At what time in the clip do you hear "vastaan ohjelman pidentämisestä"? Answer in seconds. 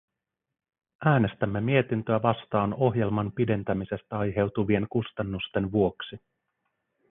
2.21-4.17